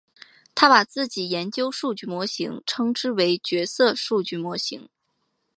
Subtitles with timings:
[0.55, 4.89] 他把自己研究数据模型称之为角色数据模型。